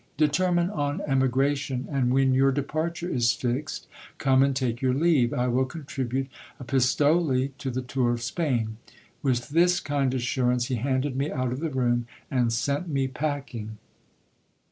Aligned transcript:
Determine 0.17 0.71
on 0.71 0.99
emigration; 1.05 1.87
and 1.91 2.11
when 2.11 2.33
your 2.33 2.51
departure 2.51 3.07
is 3.07 3.33
fixed, 3.33 3.85
come 4.17 4.41
and 4.41 4.55
take 4.55 4.81
your 4.81 4.95
leave. 4.95 5.31
I 5.31 5.47
will 5.47 5.65
contribute 5.65 6.27
a 6.59 6.63
pistole 6.63 7.49
to 7.55 7.69
the 7.69 7.83
tour 7.83 8.11
of 8.13 8.23
Spain. 8.23 8.77
With 9.21 9.49
this 9.49 9.79
kind 9.79 10.11
assurance, 10.15 10.69
he 10.69 10.75
handed 10.77 11.15
me 11.15 11.29
out 11.31 11.51
of 11.51 11.59
the 11.59 11.69
room, 11.69 12.07
and 12.31 12.51
sent 12.51 12.87
me 12.87 13.07
packing. 13.07 13.77